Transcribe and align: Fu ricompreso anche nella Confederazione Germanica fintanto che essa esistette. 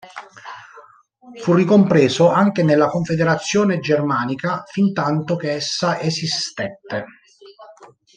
Fu 1.43 1.53
ricompreso 1.53 2.29
anche 2.29 2.63
nella 2.63 2.87
Confederazione 2.87 3.77
Germanica 3.77 4.63
fintanto 4.65 5.35
che 5.35 5.51
essa 5.51 5.99
esistette. 5.99 7.05